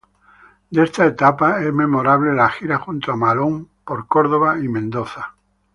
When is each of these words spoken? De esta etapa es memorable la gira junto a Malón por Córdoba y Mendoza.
De 0.71 0.83
esta 0.83 1.05
etapa 1.05 1.61
es 1.63 1.71
memorable 1.71 2.33
la 2.33 2.49
gira 2.49 2.79
junto 2.79 3.11
a 3.11 3.15
Malón 3.15 3.69
por 3.85 4.07
Córdoba 4.07 4.57
y 4.57 4.67
Mendoza. 4.67 5.35